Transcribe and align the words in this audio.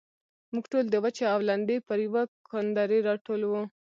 موږ 0.53 0.65
ټول 0.71 0.85
د 0.89 0.95
وچې 1.03 1.25
او 1.33 1.39
لندې 1.49 1.77
پر 1.87 1.97
يوه 2.05 2.23
کوندرې 2.49 2.99
راټول 3.07 3.41
وو. 3.45 3.63